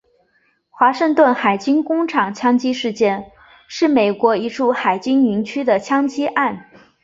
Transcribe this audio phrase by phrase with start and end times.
[0.71, 3.31] 华盛顿海军工厂枪击事件
[3.67, 6.71] 是美国一处海军营区的枪击案。